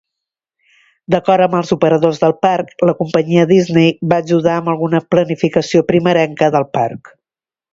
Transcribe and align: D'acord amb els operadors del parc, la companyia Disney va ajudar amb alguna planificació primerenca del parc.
D'acord 1.15 1.45
amb 1.47 1.57
els 1.59 1.73
operadors 1.75 2.21
del 2.23 2.33
parc, 2.47 2.73
la 2.91 2.95
companyia 3.01 3.45
Disney 3.53 3.93
va 4.15 4.19
ajudar 4.25 4.57
amb 4.57 4.73
alguna 4.75 5.03
planificació 5.15 5.85
primerenca 5.93 6.51
del 6.57 6.67
parc. 6.81 7.17